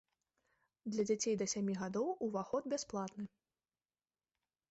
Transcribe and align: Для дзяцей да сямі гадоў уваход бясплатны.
Для 0.93 1.03
дзяцей 1.09 1.35
да 1.41 1.45
сямі 1.53 1.75
гадоў 1.81 2.07
уваход 2.27 2.63
бясплатны. 2.73 3.25